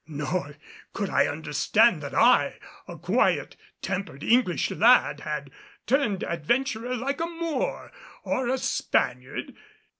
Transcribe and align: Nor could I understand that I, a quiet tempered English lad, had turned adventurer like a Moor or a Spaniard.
Nor 0.07 0.55
could 0.93 1.11
I 1.11 1.27
understand 1.27 2.01
that 2.01 2.15
I, 2.15 2.57
a 2.87 2.97
quiet 2.97 3.55
tempered 3.83 4.23
English 4.23 4.71
lad, 4.71 5.19
had 5.19 5.51
turned 5.85 6.23
adventurer 6.23 6.95
like 6.95 7.21
a 7.21 7.27
Moor 7.27 7.91
or 8.23 8.47
a 8.49 8.57
Spaniard. 8.57 9.53